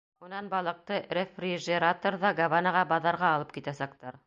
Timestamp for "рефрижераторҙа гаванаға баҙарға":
1.17-3.33